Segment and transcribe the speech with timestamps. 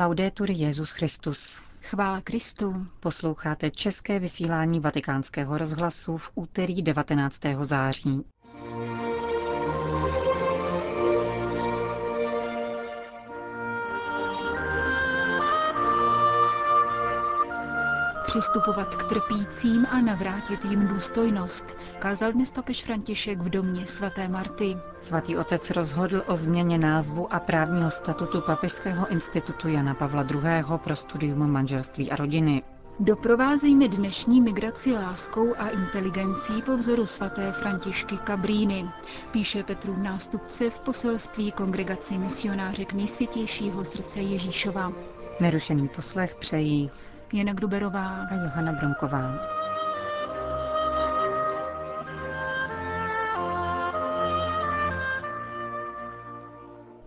[0.00, 1.62] Laudetur Jezus Christus.
[1.82, 2.86] Chvála Kristu.
[3.00, 7.40] Posloucháte české vysílání Vatikánského rozhlasu v úterý 19.
[7.62, 8.24] září.
[18.30, 24.76] Přistupovat k trpícím a navrátit jim důstojnost, kázal dnes papež František v domě svaté Marty.
[25.00, 30.64] Svatý otec rozhodl o změně názvu a právního statutu Papežského institutu Jana Pavla II.
[30.76, 32.62] pro studium manželství a rodiny.
[33.00, 38.88] Doprovázejme dnešní migraci láskou a inteligencí po vzoru svaté Františky Kabríny,
[39.30, 44.92] píše Petrův nástupce v poselství kongregaci misionářek nejsvětějšího srdce Ježíšova.
[45.40, 46.90] Nerušený poslech přejí
[47.32, 49.34] Jana Gruberová a Johana Bromková.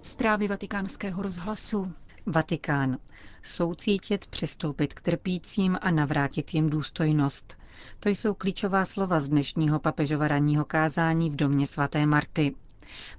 [0.01, 1.93] Zprávy vatikánského rozhlasu.
[2.25, 2.97] Vatikán.
[3.43, 7.57] Soucítit, přistoupit k trpícím a navrátit jim důstojnost.
[7.99, 12.55] To jsou klíčová slova z dnešního papežova ranního kázání v domě svaté Marty.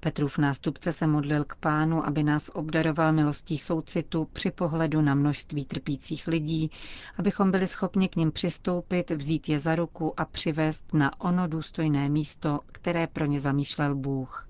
[0.01, 5.65] Petrův nástupce se modlil k pánu, aby nás obdaroval milostí soucitu při pohledu na množství
[5.65, 6.71] trpících lidí,
[7.19, 12.09] abychom byli schopni k ním přistoupit, vzít je za ruku a přivést na ono důstojné
[12.09, 14.49] místo, které pro ně zamýšlel Bůh.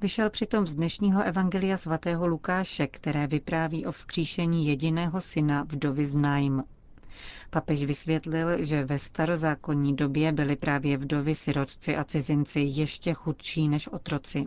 [0.00, 6.18] Vyšel přitom z dnešního evangelia svatého Lukáše, které vypráví o vzkříšení jediného syna vdovy z.
[7.50, 13.88] Papež vysvětlil, že ve starozákonní době byly právě vdovy, sirotci a cizinci ještě chudší než
[13.88, 14.46] otroci.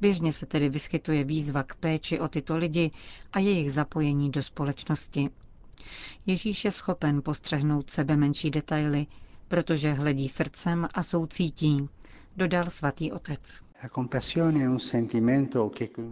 [0.00, 2.90] Běžně se tedy vyskytuje výzva k péči o tyto lidi
[3.32, 5.30] a jejich zapojení do společnosti.
[6.26, 9.06] Ježíš je schopen postřehnout sebe menší detaily,
[9.48, 11.88] protože hledí srdcem a soucítí,
[12.36, 13.62] dodal svatý otec.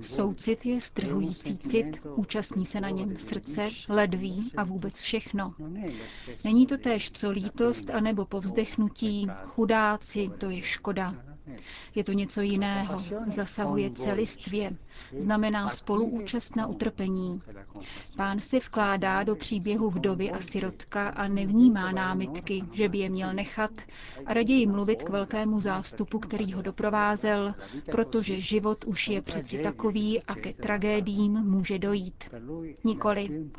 [0.00, 5.54] Soucit je strhující cit, účastní se na něm srdce, ledví a vůbec všechno.
[6.44, 11.14] Není to též co lítost anebo povzdechnutí, chudáci, to je škoda.
[11.94, 14.76] Je to něco jiného, zasahuje celistvě,
[15.18, 17.40] znamená spoluúčast na utrpení.
[18.16, 23.34] Pán se vkládá do příběhu vdovy a sirotka a nevnímá námitky, že by je měl
[23.34, 23.70] nechat
[24.26, 27.54] a raději mluvit k velkému zástupu, který ho doprovázel,
[27.90, 32.24] protože život už je přeci takový a ke tragédiím může dojít.
[32.84, 33.50] Nikoli.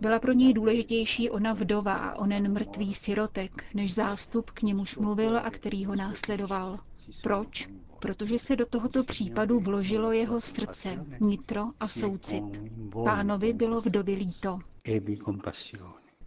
[0.00, 5.38] Byla pro něj důležitější ona vdova a onen mrtvý sirotek, než zástup, k němuž mluvil
[5.38, 6.78] a který ho následoval.
[7.22, 7.68] Proč?
[7.98, 12.62] Protože se do tohoto případu vložilo jeho srdce, nitro a soucit.
[13.04, 14.58] Pánovi bylo vdovy líto.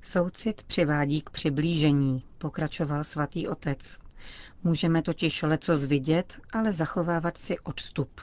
[0.02, 3.98] Soucit přivádí k přiblížení, pokračoval svatý otec.
[4.64, 8.22] Můžeme totiž leco vidět, ale zachovávat si odstup.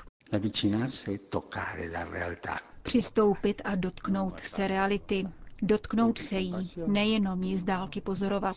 [2.83, 5.25] Přistoupit a dotknout se reality,
[5.63, 8.57] dotknout se jí, nejenom ji z dálky pozorovat.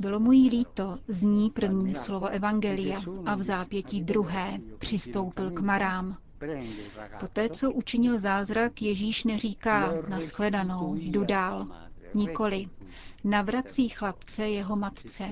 [0.00, 6.16] Bylo mu jí líto, zní první slovo Evangelia a v zápětí druhé přistoupil k marám.
[7.20, 11.66] Poté, co učinil zázrak, Ježíš neříká nashledanou, jdu dál.
[12.14, 12.66] Nikoli.
[13.24, 15.30] Navrací chlapce jeho matce.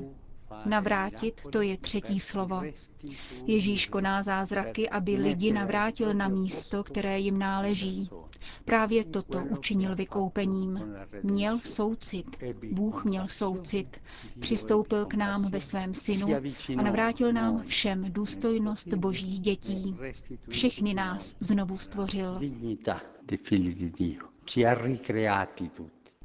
[0.66, 2.62] Navrátit to je třetí slovo.
[3.46, 8.10] Ježíš koná zázraky, aby lidi navrátil na místo, které jim náleží.
[8.64, 10.80] Právě toto učinil vykoupením.
[11.22, 12.44] Měl soucit.
[12.72, 14.00] Bůh měl soucit.
[14.40, 16.28] Přistoupil k nám ve svém synu
[16.78, 19.96] a navrátil nám všem důstojnost božích dětí.
[20.48, 22.40] Všechny nás znovu stvořil.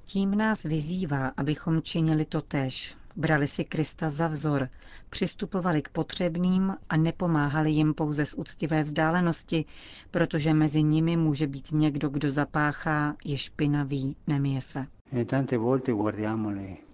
[0.05, 2.96] Tím nás vyzývá, abychom činili to tež.
[3.17, 4.69] Brali si Krista za vzor,
[5.09, 9.65] přistupovali k potřebným a nepomáhali jim pouze z úctivé vzdálenosti,
[10.11, 14.87] protože mezi nimi může být někdo, kdo zapáchá, je špinavý, nemije se.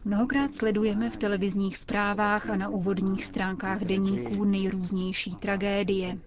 [0.05, 6.17] Mnohokrát sledujeme v televizních zprávách a na úvodních stránkách deníků nejrůznější tragédie.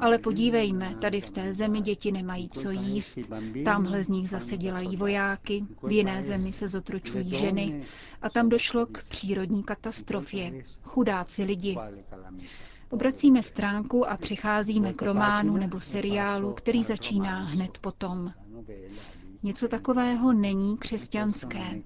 [0.00, 3.18] Ale podívejme, tady v té zemi děti nemají co jíst,
[3.64, 7.82] tamhle z nich zase dělají vojáky, v jiné zemi se zotročují ženy
[8.22, 10.62] a tam došlo k přírodní katastrofě.
[10.82, 11.76] Chudáci lidi.
[12.90, 18.32] Obracíme stránku a přicházíme k románu nebo seriálu, který začíná hned potom.
[19.42, 21.82] Něco takového není křesťanské.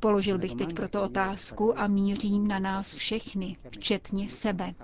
[0.00, 4.74] Položil bych teď proto otázku a mířím na nás všechny, včetně sebe.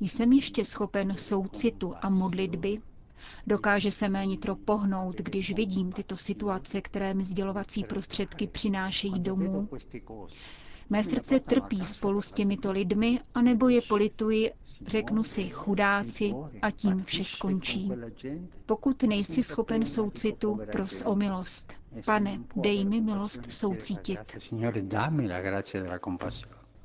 [0.00, 2.78] Jsem ještě schopen soucitu a modlitby?
[3.46, 9.68] Dokáže se mé nitro pohnout, když vidím tyto situace, které mi sdělovací prostředky přinášejí domů?
[10.90, 14.50] Mé srdce trpí spolu s těmito lidmi, anebo je polituji,
[14.86, 17.90] řeknu si chudáci a tím vše skončí.
[18.66, 21.72] Pokud nejsi schopen soucitu, pros o milost.
[22.06, 24.18] Pane, dej mi milost soucítit.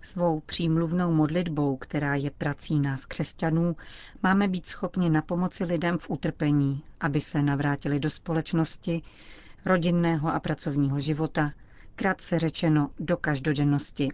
[0.01, 3.75] Svou přímluvnou modlitbou, která je prací nás křesťanů,
[4.23, 9.01] máme být schopni na pomoci lidem v utrpení, aby se navrátili do společnosti,
[9.65, 11.51] rodinného a pracovního života,
[11.95, 14.09] krátce řečeno do každodennosti.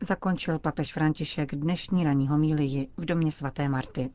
[0.00, 4.10] Zakončil papež František dnešní ranní homílii v domě svaté Marty.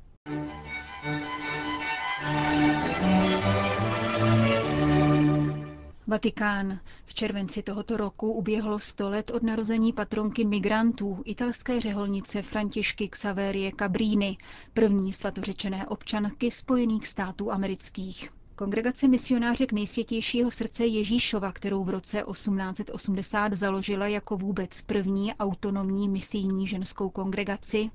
[6.07, 6.79] Vatikán.
[7.05, 13.71] V červenci tohoto roku uběhlo 100 let od narození patronky migrantů, italské řeholnice Františky Xaverie
[13.79, 14.37] Cabrini,
[14.73, 18.29] první svatořečené občanky Spojených států amerických.
[18.59, 26.67] Kongregace misionářek nejsvětějšího srdce Ježíšova, kterou v roce 1880 založila jako vůbec první autonomní misijní
[26.67, 27.91] ženskou kongregaci,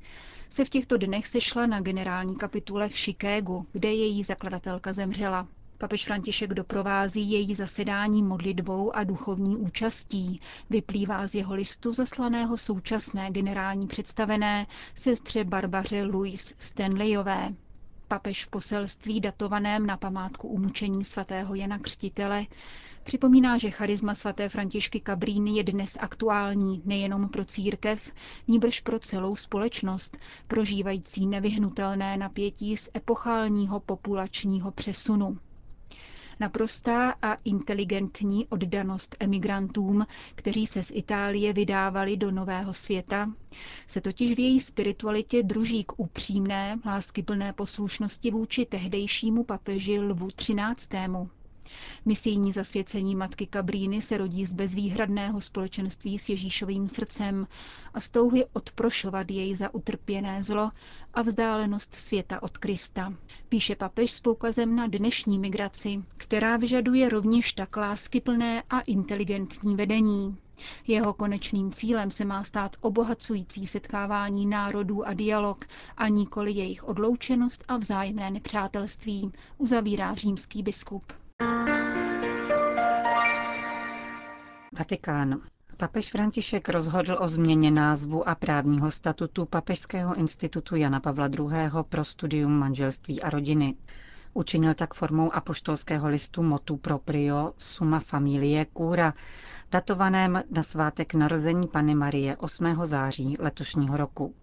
[0.48, 5.48] se v těchto dnech sešla na generální kapitule v Chicagu, kde její zakladatelka zemřela.
[5.78, 10.40] Papež František doprovází její zasedání modlitbou a duchovní účastí.
[10.70, 17.54] Vyplývá z jeho listu zaslaného současné generální představené sestře Barbaře Louise Stanleyové.
[18.14, 22.46] Papež v poselství datovaném na památku umučení svatého Jana Křtitele
[23.04, 28.12] připomíná, že charisma svaté Františky Kabríny je dnes aktuální nejenom pro církev,
[28.48, 30.18] níbrž pro celou společnost,
[30.48, 35.38] prožívající nevyhnutelné napětí z epochálního populačního přesunu.
[36.40, 43.30] Naprostá a inteligentní oddanost emigrantům, kteří se z Itálie vydávali do nového světa,
[43.86, 51.28] se totiž v její spiritualitě druží k upřímné, láskyplné poslušnosti vůči tehdejšímu papeži Lvu XIII.
[52.04, 57.46] Misijní zasvěcení matky Kabríny se rodí z bezvýhradného společenství s Ježíšovým srdcem
[57.94, 60.70] a z touhy odprošovat jej za utrpěné zlo
[61.14, 63.12] a vzdálenost světa od Krista.
[63.48, 70.36] Píše papež s poukazem na dnešní migraci, která vyžaduje rovněž tak láskyplné a inteligentní vedení.
[70.86, 75.64] Jeho konečným cílem se má stát obohacující setkávání národů a dialog
[75.96, 81.04] a nikoli jejich odloučenost a vzájemné nepřátelství, uzavírá římský biskup.
[84.78, 85.40] Vatikán.
[85.76, 91.48] Papež František rozhodl o změně názvu a právního statutu Papežského institutu Jana Pavla II.
[91.88, 93.74] pro studium manželství a rodiny.
[94.32, 99.14] Učinil tak formou apoštolského listu motu proprio Summa Familie Cura,
[99.70, 102.80] datovaném na svátek narození Pany Marie 8.
[102.84, 104.34] září letošního roku.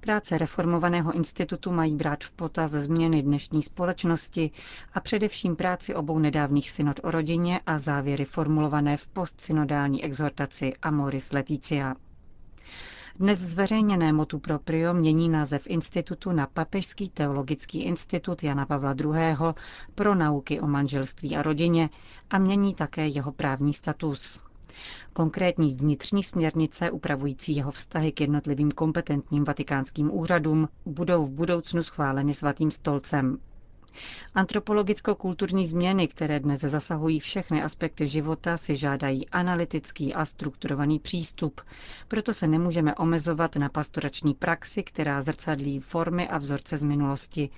[0.00, 4.50] Práce reformovaného institutu mají brát v potaz změny dnešní společnosti
[4.94, 11.32] a především práci obou nedávných synod o rodině a závěry formulované v postsynodální exhortaci Amoris
[11.32, 11.94] Leticia.
[13.18, 19.36] Dnes zveřejněné motu proprio mění název institutu na Papežský teologický institut Jana Pavla II.
[19.94, 21.90] pro nauky o manželství a rodině
[22.30, 24.47] a mění také jeho právní status.
[25.12, 32.34] Konkrétní vnitřní směrnice upravující jeho vztahy k jednotlivým kompetentním vatikánským úřadům budou v budoucnu schváleny
[32.34, 33.38] svatým stolcem.
[34.34, 41.60] Antropologicko-kulturní změny, které dnes zasahují všechny aspekty života, si žádají analytický a strukturovaný přístup.
[42.08, 47.50] Proto se nemůžeme omezovat na pastorační praxi, která zrcadlí formy a vzorce z minulosti,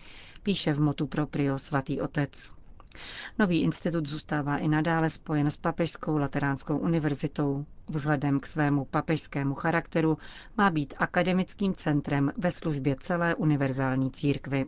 [0.42, 2.59] píše v motu proprio svatý otec.
[3.38, 7.66] Nový institut zůstává i nadále spojen s Papežskou lateránskou univerzitou.
[7.88, 10.18] Vzhledem k svému papežskému charakteru
[10.56, 14.66] má být akademickým centrem ve službě celé univerzální církvy.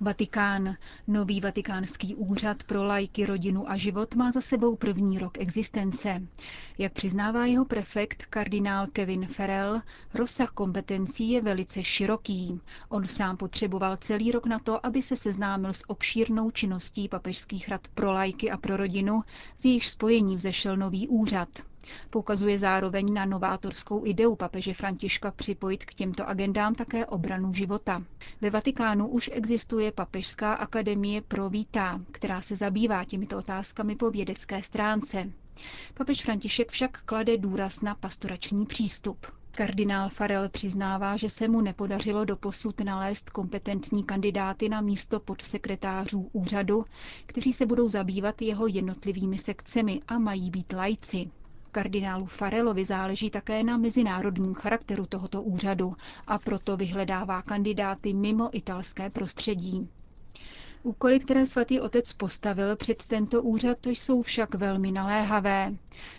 [0.00, 0.76] Vatikán.
[1.06, 6.22] Nový vatikánský úřad pro lajky, rodinu a život má za sebou první rok existence.
[6.78, 9.80] Jak přiznává jeho prefekt kardinál Kevin Farrell,
[10.14, 12.60] rozsah kompetencí je velice široký.
[12.88, 17.88] On sám potřeboval celý rok na to, aby se seznámil s obšírnou činností papežských rad
[17.94, 19.22] pro lajky a pro rodinu,
[19.58, 21.48] z jejich spojení vzešel nový úřad.
[22.10, 28.02] Poukazuje zároveň na novátorskou ideu papeže Františka připojit k těmto agendám také obranu života.
[28.40, 34.62] Ve Vatikánu už existuje Papežská akademie pro vítá, která se zabývá těmito otázkami po vědecké
[34.62, 35.32] stránce.
[35.94, 39.26] Papež František však klade důraz na pastorační přístup.
[39.56, 46.84] Kardinál Farel přiznává, že se mu nepodařilo doposud nalézt kompetentní kandidáty na místo podsekretářů úřadu,
[47.26, 51.30] kteří se budou zabývat jeho jednotlivými sekcemi a mají být lajci.
[51.76, 59.10] Kardinálu Farelovi záleží také na mezinárodním charakteru tohoto úřadu a proto vyhledává kandidáty mimo italské
[59.10, 59.88] prostředí.
[60.82, 65.74] Úkoly, které svatý otec postavil před tento úřad, jsou však velmi naléhavé.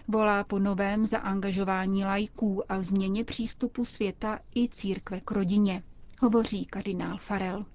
[0.08, 5.84] Volá po novém zaangažování lajků a změně přístupu světa i církve k rodině,
[6.22, 7.66] hovoří kardinál Farel.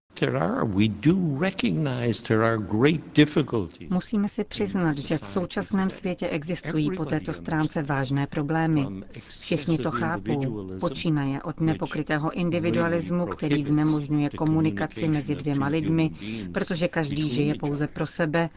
[3.90, 8.86] Musíme si přiznat, že v současném světě existují po této stránce vážné problémy.
[9.28, 10.68] Všichni to chápou.
[10.80, 16.10] Počínaje od nepokrytého individualismu, který znemožňuje komunikaci mezi dvěma lidmi,
[16.52, 18.50] protože každý žije pouze pro sebe,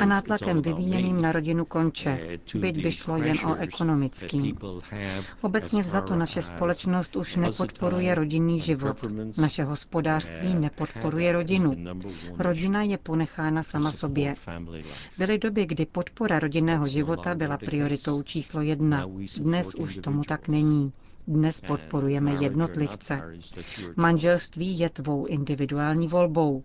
[0.00, 4.54] a nátlakem vyvíjeným na rodinu konče, byť by šlo jen o ekonomický.
[5.40, 8.96] Obecně vzato naše společnost už nepodporuje rodinný život.
[9.38, 11.74] Naše hospodářství nepodporuje podporuje rodinu.
[12.38, 14.34] Rodina je ponechána sama sobě.
[15.18, 19.06] Byly doby, kdy podpora rodinného života byla prioritou číslo jedna.
[19.38, 20.92] Dnes už tomu tak není.
[21.26, 23.22] Dnes podporujeme jednotlivce.
[23.96, 26.62] Manželství je tvou individuální volbou.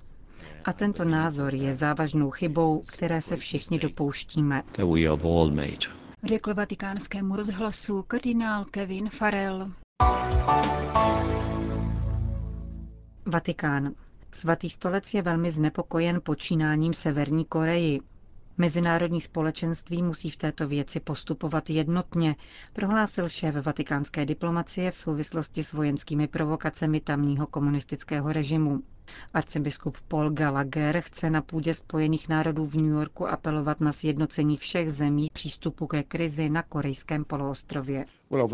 [0.66, 4.64] A tento názor je závažnou chybou, které se všichni dopouštíme.
[6.24, 9.72] Řekl vatikánskému rozhlasu kardinál Kevin Farrell.
[13.26, 13.94] Vatikán.
[14.34, 18.00] Svatý stolec je velmi znepokojen počínáním Severní Koreji.
[18.58, 22.36] Mezinárodní společenství musí v této věci postupovat jednotně,
[22.74, 28.80] prohlásil šéf vatikánské diplomacie v souvislosti s vojenskými provokacemi tamního komunistického režimu.
[29.34, 34.90] Arcibiskup Paul Gallagher chce na půdě Spojených národů v New Yorku apelovat na sjednocení všech
[34.90, 38.06] zemí přístupu ke krizi na korejském poloostrově.
[38.30, 38.48] Well,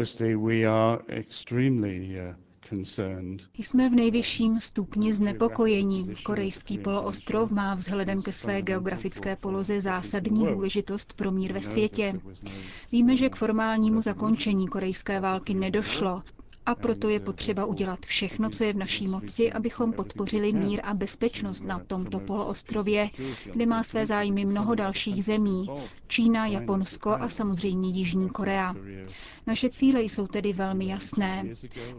[3.58, 6.16] jsme v nejvyšším stupni znepokojení.
[6.24, 12.20] Korejský poloostrov má vzhledem ke své geografické poloze zásadní důležitost pro mír ve světě.
[12.92, 16.24] Víme, že k formálnímu zakončení korejské války nedošlo
[16.66, 20.94] a proto je potřeba udělat všechno, co je v naší moci, abychom podpořili mír a
[20.94, 23.10] bezpečnost na tomto poloostrově,
[23.54, 25.68] kde má své zájmy mnoho dalších zemí.
[26.08, 28.76] Čína, Japonsko a samozřejmě Jižní Korea.
[29.48, 31.44] Naše cíle jsou tedy velmi jasné.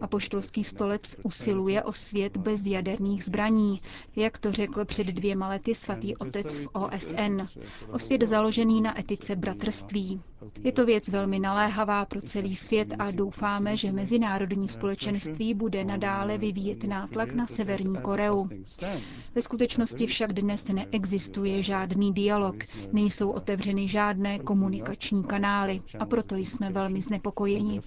[0.01, 3.81] A poštolský stolec usiluje o svět bez jaderných zbraní,
[4.15, 7.41] jak to řekl před dvěma lety svatý otec v OSN.
[7.91, 10.21] O svět založený na etice bratrství.
[10.63, 16.37] Je to věc velmi naléhavá pro celý svět a doufáme, že mezinárodní společenství bude nadále
[16.37, 18.47] vyvíjet nátlak na Severní Koreu.
[19.35, 22.55] Ve skutečnosti však dnes neexistuje žádný dialog,
[22.91, 25.81] nejsou otevřeny žádné komunikační kanály.
[25.99, 27.81] A proto jsme velmi znepokojeni.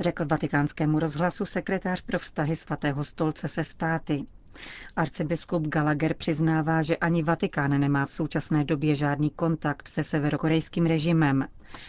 [0.00, 4.24] Řekl vatikánskému rozhlasu sekretář pro vztahy svatého stolce se státy.
[4.96, 11.48] Arcibiskup Gallagher přiznává, že ani Vatikán nemá v současné době žádný kontakt se severokorejským režimem.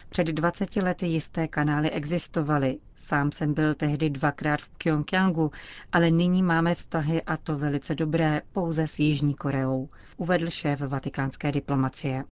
[0.10, 2.77] Před 20 lety jisté kanály existovaly.
[2.96, 5.51] Sám jsem byl tehdy dvakrát v Pyongyangu,
[5.91, 11.51] ale nyní máme vztahy a to velice dobré pouze s Jižní Koreou, uvedl šéf vatikánské
[11.51, 12.24] diplomacie.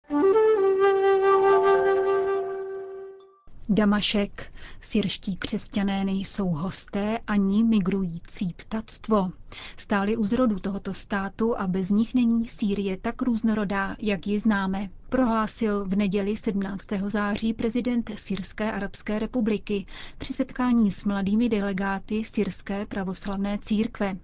[3.72, 4.52] Damašek.
[4.80, 9.32] Syrští křesťané nejsou hosté ani migrující ptactvo.
[9.76, 14.90] Stáli u zrodu tohoto státu a bez nich není Sýrie tak různorodá, jak ji známe.
[15.08, 16.86] Prohlásil v neděli 17.
[17.06, 19.86] září prezident Syrské arabské republiky
[20.18, 24.16] při setkání s mladými delegáty Syrské pravoslavné církve.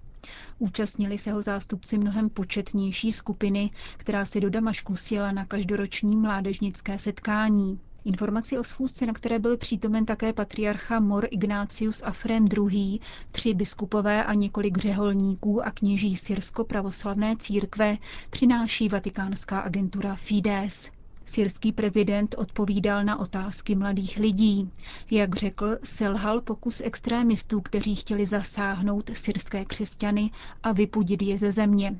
[0.59, 6.99] Účastnili se ho zástupci mnohem početnější skupiny, která si do Damašku sjela na každoroční mládežnické
[6.99, 7.79] setkání.
[8.07, 12.99] Informaci o schůzce, na které byl přítomen také patriarcha Mor Ignácius Afrem II.,
[13.31, 17.97] tři biskupové a několik řeholníků a kněží syrsko-pravoslavné církve,
[18.29, 20.91] přináší vatikánská agentura Fides.
[21.25, 24.69] Syrský prezident odpovídal na otázky mladých lidí.
[25.11, 30.31] Jak řekl, selhal pokus extrémistů, kteří chtěli zasáhnout syrské křesťany
[30.63, 31.99] a vypudit je ze země.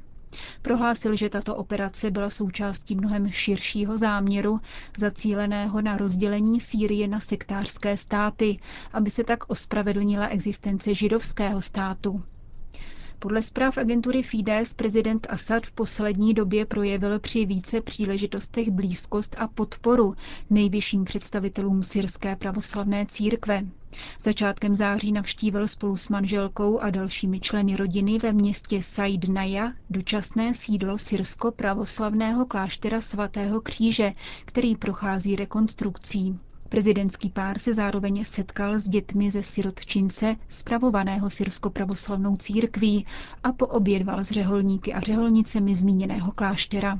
[0.62, 4.60] Prohlásil, že tato operace byla součástí mnohem širšího záměru,
[4.98, 8.60] zacíleného na rozdělení Sýrie na sektářské státy,
[8.94, 12.24] aby se tak ospravedlnila existence židovského státu.
[13.20, 19.48] Podle zpráv agentury Fides prezident Assad v poslední době projevil při více příležitostech blízkost a
[19.48, 20.16] podporu
[20.50, 23.62] nejvyšším představitelům syrské pravoslavné církve.
[24.24, 30.98] Začátkem září navštívil spolu s manželkou a dalšími členy rodiny ve městě Saidnaja dočasné sídlo
[30.98, 34.14] syrsko-pravoslavného kláštera svatého kříže,
[34.46, 36.40] který prochází rekonstrukcí.
[36.70, 43.06] Prezidentský pár se zároveň setkal s dětmi ze sirotčince, spravovaného syrsko-pravoslavnou církví
[43.44, 47.00] a poobědval s řeholníky a řeholnicemi zmíněného kláštera.